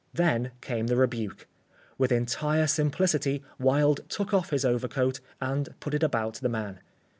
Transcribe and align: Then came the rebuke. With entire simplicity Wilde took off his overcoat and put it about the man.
Then 0.15 0.49
came 0.61 0.87
the 0.87 0.95
rebuke. 0.95 1.45
With 1.99 2.11
entire 2.11 2.65
simplicity 2.65 3.43
Wilde 3.59 3.99
took 4.09 4.33
off 4.33 4.49
his 4.49 4.65
overcoat 4.65 5.19
and 5.39 5.79
put 5.79 5.93
it 5.93 6.01
about 6.01 6.37
the 6.41 6.49
man. 6.49 6.79